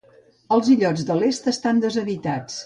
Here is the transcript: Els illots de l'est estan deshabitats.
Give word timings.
Els 0.55 0.71
illots 0.75 1.03
de 1.11 1.19
l'est 1.19 1.51
estan 1.53 1.85
deshabitats. 1.85 2.59